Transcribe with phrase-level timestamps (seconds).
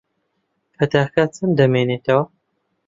[0.75, 2.23] پەتاکە چەند دەمێنێتەوە؟